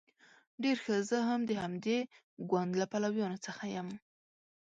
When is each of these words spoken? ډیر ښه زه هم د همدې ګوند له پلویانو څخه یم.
ډیر 0.63 0.77
ښه 0.83 0.95
زه 1.09 1.17
هم 1.29 1.41
د 1.49 1.51
همدې 1.63 1.99
ګوند 2.49 2.71
له 2.81 2.85
پلویانو 2.91 3.43
څخه 3.45 3.63
یم. 3.75 3.89